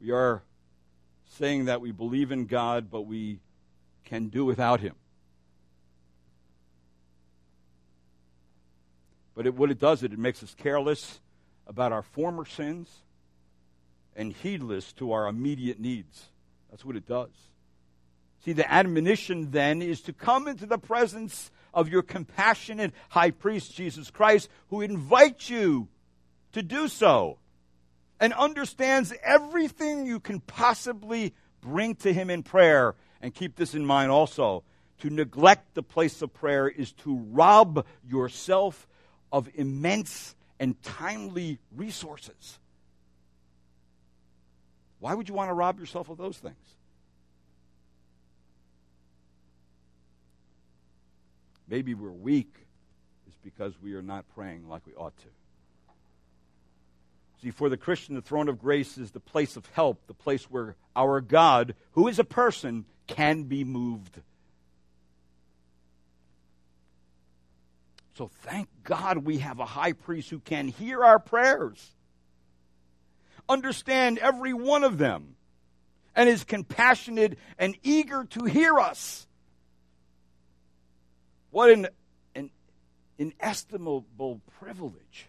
[0.02, 0.44] We are
[1.38, 3.40] saying that we believe in God, but we
[4.04, 4.96] can do without Him.
[9.36, 11.20] But it, what it does, it, it makes us careless
[11.68, 12.90] about our former sins
[14.16, 16.30] and heedless to our immediate needs.
[16.70, 17.32] That's what it does.
[18.44, 23.76] See, the admonition then is to come into the presence of your compassionate high priest,
[23.76, 25.90] Jesus Christ, who invites you
[26.54, 27.40] to do so
[28.20, 32.96] and understands everything you can possibly bring to him in prayer.
[33.22, 34.64] And keep this in mind also
[35.00, 38.88] to neglect the place of prayer is to rob yourself
[39.32, 42.60] of immense and timely resources.
[45.00, 46.56] Why would you want to rob yourself of those things?
[51.68, 52.54] maybe we're weak
[53.28, 55.26] is because we are not praying like we ought to.
[57.42, 60.46] See, for the Christian, the throne of grace is the place of help, the place
[60.46, 64.20] where our God, who is a person, can be moved.
[68.16, 71.94] So thank God we have a high priest who can hear our prayers,
[73.50, 75.36] understand every one of them,
[76.16, 79.28] and is compassionate and eager to hear us.
[81.52, 81.88] What an,
[82.36, 82.52] an
[83.18, 85.28] inestimable privilege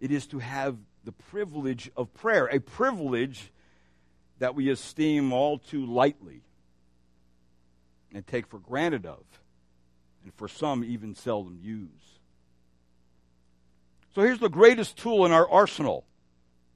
[0.00, 3.50] it is to have the privilege of prayer, a privilege
[4.38, 6.42] that we esteem all too lightly
[8.12, 9.24] and take for granted of,
[10.24, 12.18] and for some even seldom use.
[14.14, 16.04] So here's the greatest tool in our arsenal,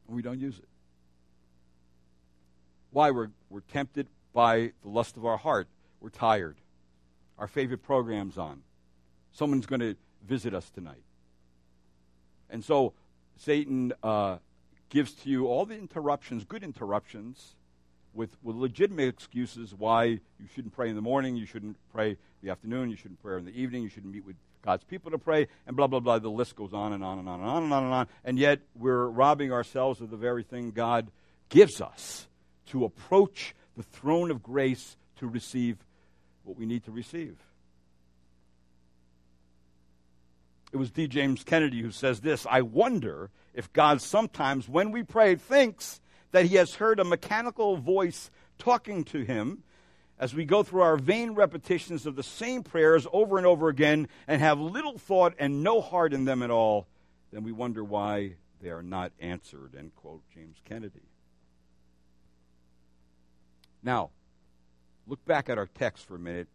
[0.06, 0.68] and we don't use it.
[2.90, 3.10] Why?
[3.10, 5.68] We're, we're tempted by the lust of our heart.
[6.00, 6.56] We're tired
[7.38, 8.62] our favorite program's on.
[9.32, 9.94] Someone's going to
[10.26, 11.02] visit us tonight.
[12.50, 12.94] And so
[13.36, 14.38] Satan uh,
[14.88, 17.54] gives to you all the interruptions, good interruptions,
[18.18, 22.16] with, with legitimate excuses why you shouldn't pray in the morning, you shouldn't pray in
[22.42, 25.18] the afternoon, you shouldn't pray in the evening, you shouldn't meet with God's people to
[25.18, 26.18] pray, and blah, blah, blah.
[26.18, 28.08] The list goes on and on and on and on and on and on.
[28.24, 31.12] And yet we're robbing ourselves of the very thing God
[31.48, 32.26] gives us
[32.66, 35.78] to approach the throne of grace to receive
[36.42, 37.36] what we need to receive.
[40.72, 41.06] It was D.
[41.06, 46.00] James Kennedy who says this I wonder if God sometimes, when we pray, thinks
[46.32, 49.62] that he has heard a mechanical voice talking to him
[50.18, 54.08] as we go through our vain repetitions of the same prayers over and over again
[54.26, 56.86] and have little thought and no heart in them at all,
[57.32, 59.74] then we wonder why they are not answered.
[59.78, 61.02] End quote, James Kennedy.
[63.82, 64.10] Now,
[65.08, 66.48] Look back at our text for a minute,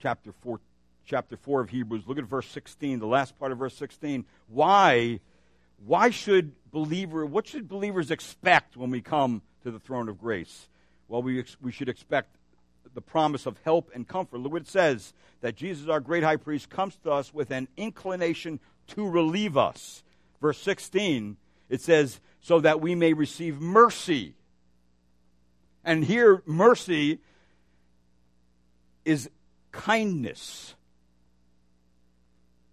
[0.00, 0.58] chapter 4,
[1.04, 2.04] chapter 4 of Hebrews.
[2.06, 4.24] Look at verse 16, the last part of verse 16.
[4.48, 5.20] Why,
[5.84, 10.68] why should believer, what should believers expect when we come to the throne of grace?
[11.06, 12.36] Well, we, ex- we should expect
[12.94, 14.38] the promise of help and comfort.
[14.40, 17.68] Look what it says that Jesus, our great high priest, comes to us with an
[17.76, 18.58] inclination
[18.88, 20.02] to relieve us.
[20.40, 21.36] Verse 16,
[21.68, 24.34] it says, so that we may receive mercy.
[25.84, 27.20] And here, mercy
[29.04, 29.30] is
[29.70, 30.74] kindness.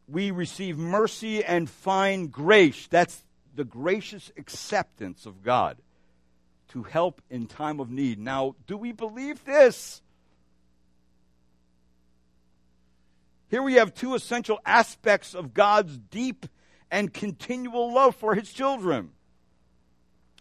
[0.08, 2.88] We receive mercy and find grace.
[2.88, 3.24] That's
[3.60, 5.76] the gracious acceptance of God
[6.70, 8.18] to help in time of need.
[8.18, 10.02] Now, do we believe this?
[13.50, 16.46] Here we have two essential aspects of God's deep
[16.90, 19.10] and continual love for his children.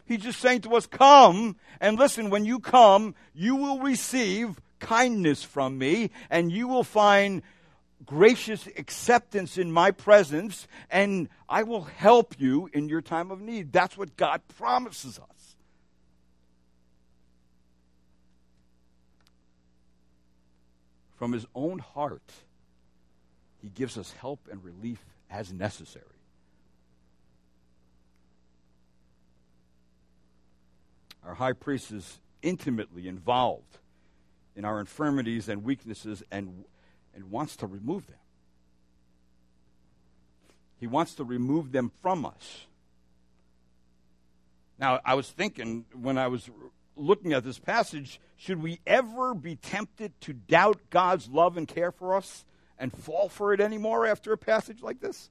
[0.05, 5.43] He's just saying to us, Come and listen, when you come, you will receive kindness
[5.43, 7.43] from me, and you will find
[8.05, 13.72] gracious acceptance in my presence, and I will help you in your time of need.
[13.72, 15.57] That's what God promises us.
[21.16, 22.33] From his own heart,
[23.61, 26.05] he gives us help and relief as necessary.
[31.25, 33.79] Our high priest is intimately involved
[34.57, 36.64] in our infirmities and weaknesses and,
[37.19, 38.16] and wants to remove them.
[40.79, 42.66] He wants to remove them from us.
[44.79, 46.49] Now, I was thinking when I was
[46.97, 51.91] looking at this passage, should we ever be tempted to doubt God's love and care
[51.91, 52.45] for us
[52.79, 55.29] and fall for it anymore after a passage like this?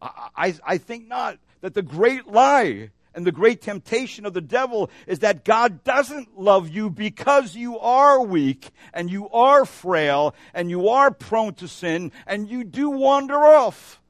[0.00, 1.38] I, I, I think not.
[1.60, 6.38] That the great lie and the great temptation of the devil is that God doesn't
[6.38, 11.66] love you because you are weak and you are frail and you are prone to
[11.66, 14.00] sin and you do wander off.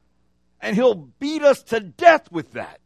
[0.60, 2.80] And he'll beat us to death with that.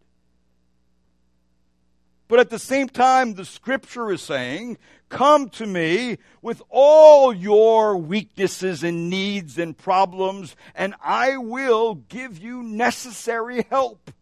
[2.29, 7.97] But at the same time, the scripture is saying, Come to me with all your
[7.97, 14.13] weaknesses and needs and problems, and I will give you necessary help.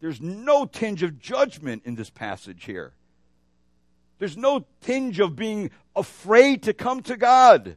[0.00, 2.92] There's no tinge of judgment in this passage here.
[4.18, 7.76] There's no tinge of being afraid to come to God.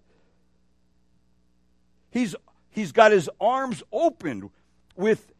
[2.11, 2.35] He's,
[2.71, 4.49] he's got his arms open
[4.95, 5.31] with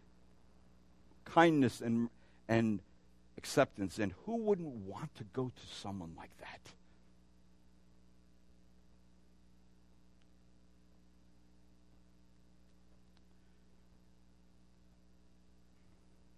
[1.25, 2.09] kindness and,
[2.47, 2.79] and
[3.37, 3.99] acceptance.
[3.99, 6.59] And who wouldn't want to go to someone like that?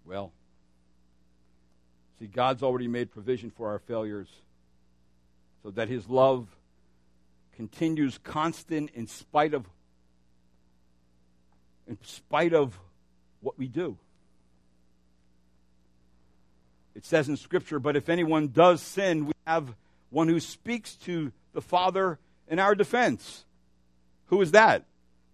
[0.06, 0.32] Well,
[2.20, 4.30] see, God's already made provision for our failures
[5.64, 6.48] so that His love
[7.56, 9.66] continues constant in spite of
[11.88, 12.80] in spite of
[13.42, 13.98] what we do.
[16.96, 19.76] It says in Scripture, but if anyone does sin, we have
[20.10, 23.46] one who speaks to the Father in our defense.
[24.28, 24.86] Who is that?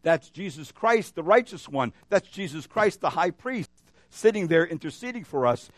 [0.04, 1.94] That's Jesus Christ, the righteous one.
[2.10, 3.70] That's Jesus Christ, the high priest,
[4.10, 5.70] sitting there interceding for us.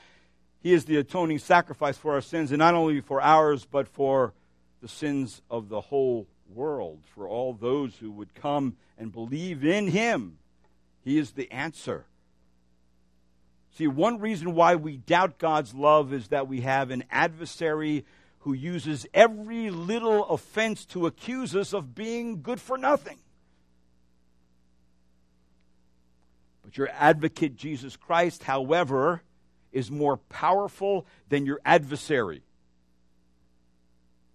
[0.61, 4.34] He is the atoning sacrifice for our sins, and not only for ours, but for
[4.82, 9.88] the sins of the whole world, for all those who would come and believe in
[9.88, 10.38] him.
[11.03, 12.05] He is the answer.
[13.71, 18.05] See, one reason why we doubt God's love is that we have an adversary
[18.39, 23.19] who uses every little offense to accuse us of being good for nothing.
[26.70, 29.24] But your advocate, Jesus Christ, however,
[29.72, 32.43] is more powerful than your adversary.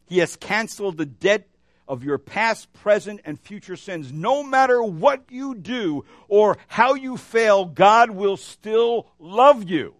[0.07, 1.47] He has canceled the debt
[1.87, 4.13] of your past, present, and future sins.
[4.13, 9.95] No matter what you do or how you fail, God will still love you.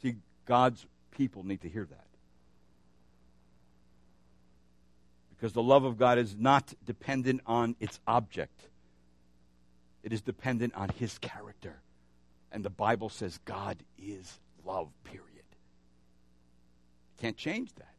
[0.00, 0.14] See,
[0.46, 2.07] God's people need to hear that.
[5.38, 8.60] Because the love of God is not dependent on its object,
[10.02, 11.76] it is dependent on His character.
[12.50, 15.24] And the Bible says God is love, period.
[17.20, 17.94] Can't change that.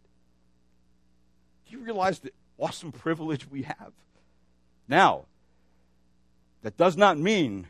[1.68, 3.92] Do you realize the awesome privilege we have?
[4.88, 5.26] Now,
[6.64, 7.68] that does not mean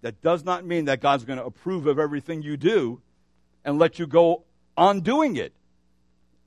[0.00, 3.00] that does not mean that God's going to approve of everything you do
[3.64, 4.44] and let you go
[4.76, 5.52] on doing it.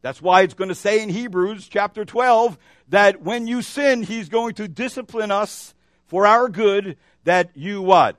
[0.02, 2.58] That's why it's going to say in Hebrews chapter 12
[2.90, 5.74] that when you sin, he's going to discipline us
[6.08, 8.18] for our good that you what?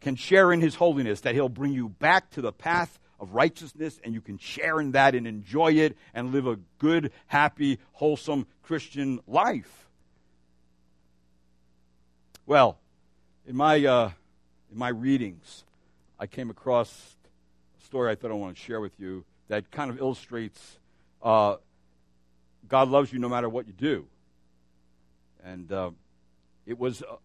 [0.00, 3.98] Can share in his holiness, that he'll bring you back to the path of righteousness,
[4.04, 8.46] and you can share in that and enjoy it and live a good, happy, wholesome
[8.62, 9.88] Christian life.
[12.44, 12.78] Well,
[13.46, 14.10] in my, uh,
[14.70, 15.64] in my readings,
[16.20, 17.16] I came across
[17.80, 20.78] a story I thought I want to share with you that kind of illustrates
[21.22, 21.56] uh,
[22.68, 24.06] God loves you no matter what you do.
[25.44, 25.90] And uh,
[26.66, 27.16] it was an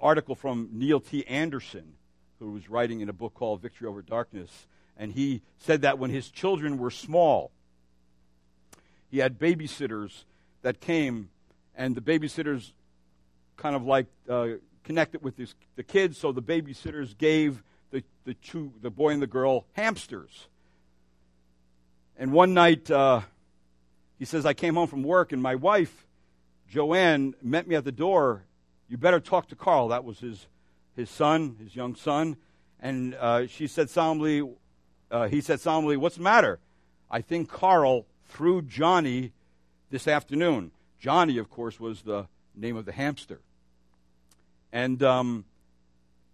[0.00, 1.26] article from Neil T.
[1.26, 1.94] Anderson,
[2.38, 4.66] who was writing in a book called Victory Over Darkness
[4.98, 7.52] and he said that when his children were small,
[9.10, 10.24] he had babysitters
[10.62, 11.30] that came,
[11.76, 12.72] and the babysitters
[13.56, 14.48] kind of like uh,
[14.82, 19.22] connected with his, the kids, so the babysitters gave the, the, two, the boy and
[19.22, 20.48] the girl hamsters.
[22.20, 23.20] And one night, uh,
[24.18, 26.04] he says, I came home from work, and my wife,
[26.68, 28.42] Joanne, met me at the door.
[28.88, 29.88] You better talk to Carl.
[29.88, 30.48] That was his,
[30.96, 32.36] his son, his young son.
[32.80, 34.42] And uh, she said solemnly,
[35.12, 36.58] uh, he said solemnly, What's the matter?
[37.08, 39.32] I think Carl threw Johnny
[39.90, 40.72] this afternoon.
[40.98, 43.40] Johnny, of course, was the name of the hamster.
[44.72, 45.44] And um,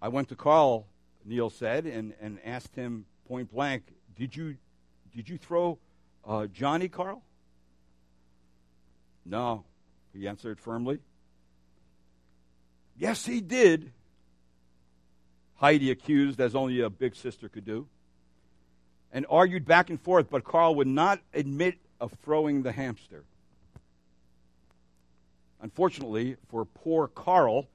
[0.01, 0.87] I went to Carl,
[1.27, 3.85] Neil said, and, and asked him point blank,
[4.17, 4.57] Did you,
[5.15, 5.79] did you throw
[6.27, 7.23] uh, Johnny, Carl?
[9.25, 9.65] No,
[10.13, 10.99] he answered firmly.
[12.97, 13.93] Yes, he did.
[15.57, 17.87] Heidi accused, as only a big sister could do
[19.15, 23.25] and argued back and forth, but Carl would not admit of throwing the hamster.
[25.63, 27.69] Unfortunately for poor Carl,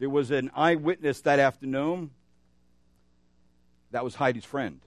[0.00, 2.10] there was an eyewitness that afternoon
[3.90, 4.80] that was Heidi's friend.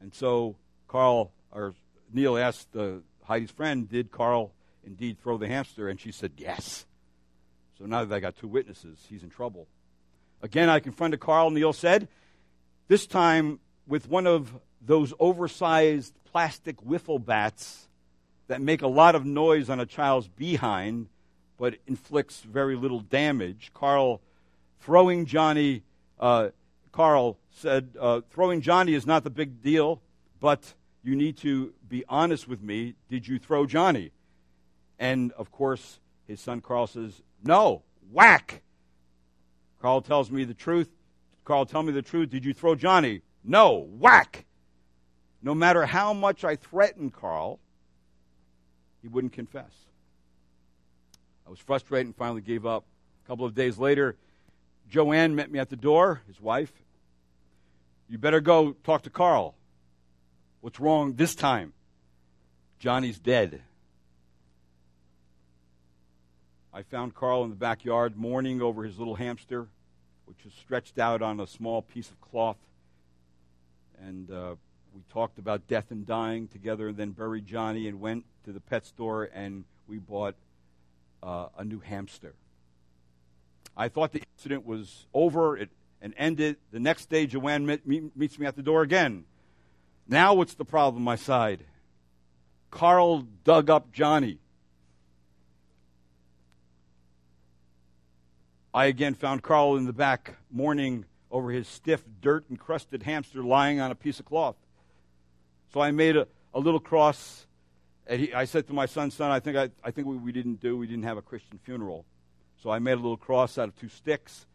[0.00, 0.56] And so
[0.88, 1.74] Carl, or
[2.12, 4.52] Neil asked uh, Heidi's friend, Did Carl
[4.84, 5.88] indeed throw the hamster?
[5.88, 6.86] And she said, Yes.
[7.78, 9.66] So now that I got two witnesses, he's in trouble.
[10.42, 12.08] Again, I confronted Carl, Neil said,
[12.88, 17.88] this time with one of those oversized plastic wiffle bats
[18.48, 21.08] that make a lot of noise on a child's behind,
[21.58, 23.72] but inflicts very little damage.
[23.74, 24.20] Carl
[24.80, 25.82] throwing Johnny,
[26.20, 26.50] uh,
[26.92, 30.02] Carl said, uh, throwing Johnny is not the big deal,
[30.40, 32.94] but you need to be honest with me.
[33.08, 34.12] Did you throw Johnny?
[34.98, 37.82] And of course, his son Carl says, No,
[38.12, 38.62] whack.
[39.80, 40.90] Carl tells me the truth.
[41.44, 42.30] Carl, tell me the truth.
[42.30, 43.22] Did you throw Johnny?
[43.44, 44.44] No, whack.
[45.42, 47.60] No matter how much I threatened Carl,
[49.00, 49.70] he wouldn't confess.
[51.46, 52.84] I was frustrated and finally gave up.
[53.24, 54.16] A couple of days later,
[54.88, 56.72] Joanne met me at the door, his wife.
[58.08, 59.54] You better go talk to Carl.
[60.60, 61.72] What's wrong this time?
[62.78, 63.62] Johnny's dead.
[66.72, 69.66] I found Carl in the backyard mourning over his little hamster,
[70.26, 72.58] which was stretched out on a small piece of cloth.
[74.00, 74.56] And uh,
[74.94, 78.60] we talked about death and dying together, and then buried Johnny and went to the
[78.60, 80.36] pet store and we bought
[81.22, 82.34] uh, a new hamster.
[83.76, 85.70] I thought the incident was over it,
[86.00, 86.56] and ended.
[86.72, 89.24] The next day, Joanne met, meet, meets me at the door again.
[90.08, 91.64] Now, what's the problem, my side?
[92.70, 94.38] Carl dug up Johnny.
[98.72, 103.80] I again found Carl in the back mourning over his stiff, dirt encrusted hamster lying
[103.80, 104.56] on a piece of cloth.
[105.72, 107.46] So I made a, a little cross.
[108.06, 110.30] And he, I said to my son, son, I think, I, I think what we
[110.30, 112.04] didn't do, we didn't have a Christian funeral.
[112.62, 114.46] So I made a little cross out of two sticks.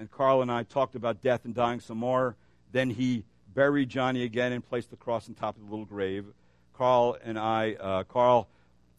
[0.00, 2.34] And Carl and I talked about death and dying some more.
[2.72, 3.22] Then he
[3.54, 6.24] buried Johnny again and placed the cross on top of the little grave.
[6.72, 8.48] Carl and I, uh, Carl,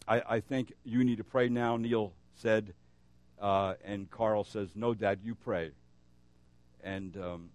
[0.06, 2.72] I, I think you need to pray now, Neil said.
[3.40, 5.72] Uh, and Carl says, No, Dad, you pray.
[6.84, 7.50] And um,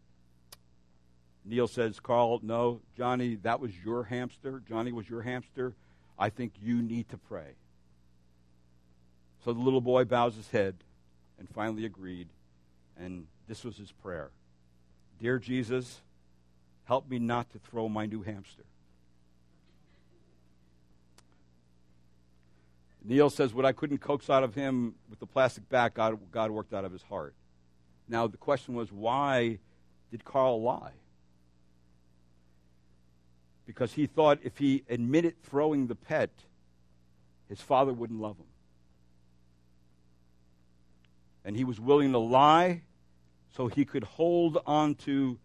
[1.45, 4.61] Neil says, Carl, no, Johnny, that was your hamster.
[4.67, 5.73] Johnny was your hamster.
[6.19, 7.53] I think you need to pray.
[9.45, 10.75] So the little boy bows his head
[11.39, 12.27] and finally agreed.
[12.99, 14.31] And this was his prayer
[15.19, 16.01] Dear Jesus,
[16.85, 18.63] help me not to throw my new hamster.
[23.03, 26.51] Neil says, What I couldn't coax out of him with the plastic bat, God, God
[26.51, 27.33] worked out of his heart.
[28.07, 29.59] Now, the question was, why
[30.11, 30.93] did Carl lie?
[33.65, 36.29] Because he thought if he admitted throwing the pet,
[37.49, 38.45] his father wouldn't love him.
[41.43, 42.81] And he was willing to lie
[43.55, 45.39] so he could hold on to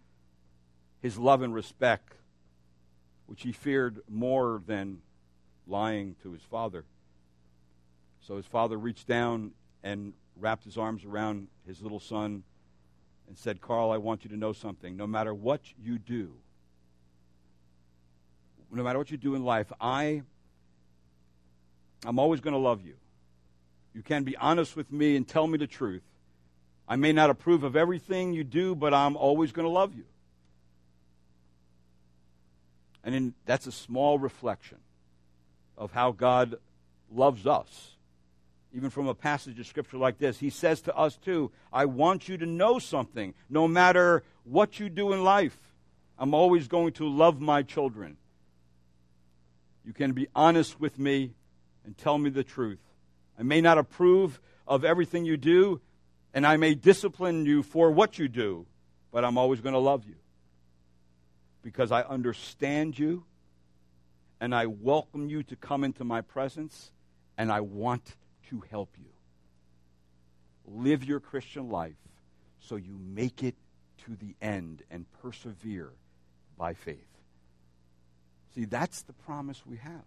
[1.01, 2.15] his love and respect,
[3.27, 4.99] which he feared more than
[5.67, 6.85] lying to his father.
[8.21, 12.45] So his father reached down and wrapped his arms around his little son
[13.29, 14.97] and said, Carl, I want you to know something.
[14.97, 16.33] No matter what you do,
[18.71, 20.23] no matter what you do in life, I,
[22.05, 22.95] I'm always going to love you.
[23.95, 26.03] You can be honest with me and tell me the truth.
[26.89, 30.05] I may not approve of everything you do, but I'm always going to love you.
[33.05, 34.79] And in, that's a small reflection
[35.77, 36.57] of how God
[37.11, 37.93] loves us
[38.75, 40.39] even from a passage of scripture like this.
[40.39, 43.35] He says to us too, I want you to know something.
[43.51, 45.57] No matter what you do in life,
[46.19, 48.17] I'm always going to love my children.
[49.85, 51.33] You can be honest with me
[51.85, 52.81] and tell me the truth.
[53.39, 55.81] I may not approve of everything you do,
[56.35, 58.67] and I may discipline you for what you do,
[59.11, 60.17] but I'm always going to love you
[61.63, 63.25] because I understand you
[64.41, 66.91] and I welcome you to come into my presence
[67.39, 68.17] and I want
[68.51, 69.11] to help you.
[70.67, 71.97] Live your Christian life
[72.61, 73.55] so you make it
[74.05, 75.91] to the end and persevere
[76.57, 76.99] by faith.
[78.55, 80.05] See, that's the promise we have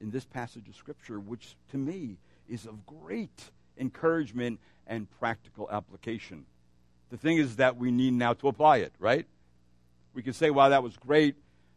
[0.00, 2.16] in this passage of Scripture, which to me
[2.48, 3.50] is of great
[3.80, 6.44] encouragement and practical application.
[7.10, 9.26] The thing is that we need now to apply it, right?
[10.14, 11.34] We can say, wow, that was great.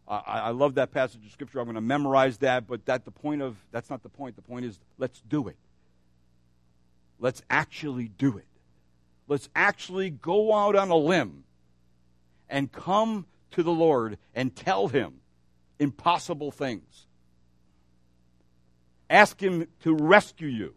[0.07, 1.59] I, I love that passage of Scripture.
[1.59, 4.35] I'm going to memorize that, but that the point of that's not the point.
[4.35, 5.55] The point is let's do it.
[7.19, 8.45] Let's actually do it.
[9.27, 11.45] Let's actually go out on a limb
[12.49, 15.21] and come to the Lord and tell Him
[15.79, 17.07] impossible things.
[19.09, 20.75] Ask Him to rescue you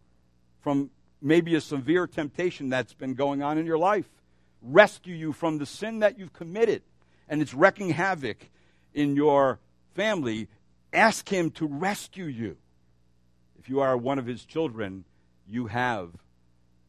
[0.61, 0.91] from
[1.21, 4.09] maybe a severe temptation that's been going on in your life.
[4.63, 6.83] Rescue you from the sin that you've committed
[7.29, 8.49] and it's wrecking havoc
[8.95, 9.59] in your
[9.95, 10.49] family.
[10.93, 12.57] Ask Him to rescue you.
[13.59, 15.05] If you are one of His children,
[15.49, 16.11] you have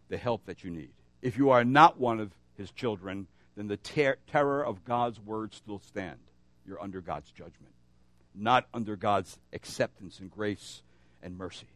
[0.10, 0.92] the help that you need.
[1.22, 5.54] If you are not one of his children, then the ter- terror of God's word
[5.54, 6.20] still stand.
[6.66, 7.74] You're under God's judgment,
[8.36, 10.82] not under God's acceptance and grace
[11.24, 11.68] and mercy.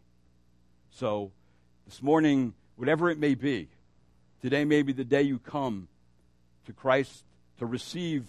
[0.92, 1.32] So,
[1.92, 3.68] this morning, whatever it may be,
[4.42, 5.90] today may be the day you come
[6.66, 7.26] to Christ
[7.60, 8.26] to receive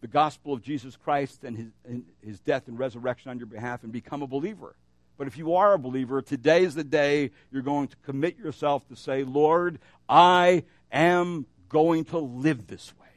[0.00, 3.82] the gospel of Jesus Christ and his, and his death and resurrection on your behalf
[3.82, 4.74] and become a believer.
[5.18, 8.88] But if you are a believer, today is the day you're going to commit yourself
[8.88, 13.08] to say, Lord, I am going to live this way.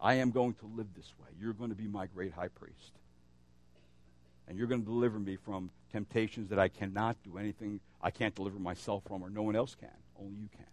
[0.00, 1.28] I am going to live this way.
[1.38, 2.92] You're going to be my great high priest.
[4.48, 8.34] And you're going to deliver me from temptations that I cannot do anything, I can't
[8.34, 9.90] deliver myself from, or no one else can.
[10.18, 10.66] Only you can.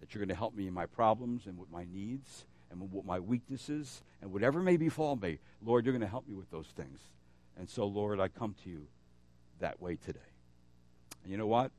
[0.00, 3.04] That you're going to help me in my problems and with my needs and with
[3.04, 5.38] my weaknesses and whatever may befall me.
[5.64, 7.00] Lord, you're going to help me with those things.
[7.58, 8.86] And so, Lord, I come to you
[9.60, 10.18] that way today.
[11.22, 11.70] And you know what?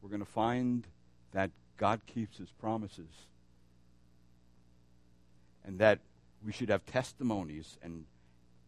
[0.00, 0.86] We're going to find
[1.32, 3.26] that God keeps his promises
[5.64, 6.00] and that
[6.44, 8.04] we should have testimonies and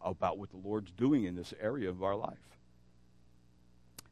[0.00, 2.53] about what the Lord's doing in this area of our life.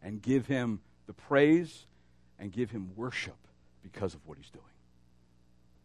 [0.03, 1.87] And give him the praise
[2.39, 3.37] and give him worship
[3.83, 4.65] because of what he's doing.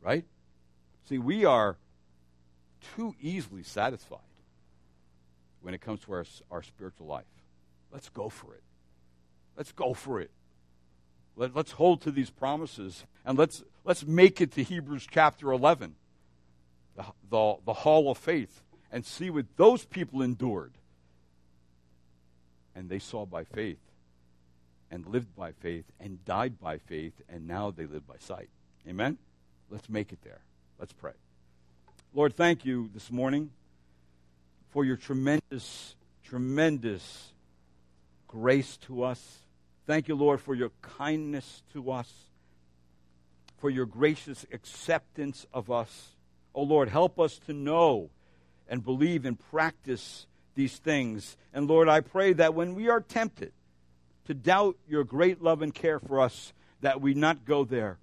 [0.02, 0.26] Right?
[1.08, 1.78] See, we are
[2.96, 4.20] too easily satisfied
[5.62, 7.26] when it comes to our, our spiritual life.
[7.92, 8.64] Let's go for it.
[9.56, 10.32] Let's go for it.
[11.36, 15.96] Let, us hold to these promises and let's, let's make it to Hebrews chapter 11,
[16.96, 18.62] the, the, the hall of faith,
[18.92, 20.74] and see what those people endured.
[22.76, 23.78] And they saw by faith
[24.92, 28.50] and lived by faith and died by faith, and now they live by sight.
[28.88, 29.18] Amen?
[29.70, 30.42] Let's make it there.
[30.80, 31.14] Let's pray.
[32.14, 33.52] Lord, thank you this morning
[34.70, 37.34] for your tremendous, tremendous
[38.28, 39.40] grace to us.
[39.86, 42.12] Thank you, Lord, for your kindness to us,
[43.58, 46.10] for your gracious acceptance of us.
[46.54, 48.10] Oh, Lord, help us to know
[48.70, 51.38] and believe and practice these things.
[51.54, 53.52] And Lord, I pray that when we are tempted
[54.28, 57.98] to doubt your great love and care for us, that we not go there.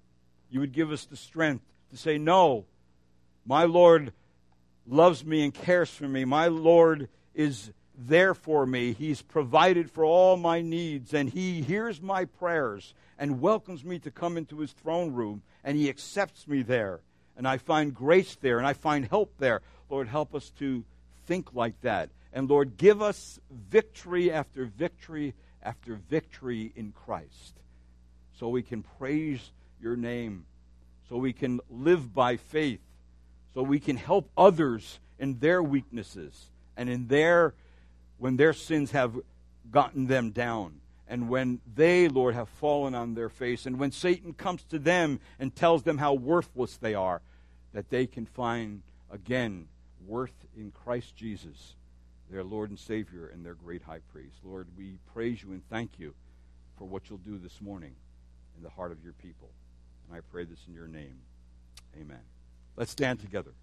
[0.49, 2.65] You would give us the strength to say, No,
[3.45, 4.11] my Lord
[4.87, 6.25] loves me and cares for me.
[6.25, 8.93] My Lord is there for me.
[8.93, 14.11] He's provided for all my needs, and He hears my prayers and welcomes me to
[14.11, 17.01] come into His throne room, and He accepts me there.
[17.37, 19.61] And I find grace there, and I find help there.
[19.89, 20.83] Lord, help us to
[21.27, 22.09] think like that.
[22.33, 25.33] And Lord, give us victory after victory
[25.65, 27.55] after victory in Christ.
[28.39, 29.51] So we can praise
[29.81, 30.45] your name,
[31.09, 32.81] so we can live by faith.
[33.53, 37.53] So we can help others in their weaknesses and in their
[38.17, 39.17] when their sins have
[39.71, 40.81] gotten them down.
[41.07, 43.65] And when they lord have fallen on their face.
[43.65, 47.21] And when satan comes to them and tells them how worthless they are
[47.73, 49.67] that they can find again
[50.05, 51.75] worth in christ jesus
[52.29, 54.37] their Lord and Savior and their great high priest.
[54.43, 56.13] Lord, we praise you and thank you
[56.77, 57.95] for what you'll do this morning
[58.57, 59.49] in the heart of your people.
[60.07, 61.17] And I pray this in your name.
[61.99, 62.19] Amen.
[62.75, 63.53] Let's stand together.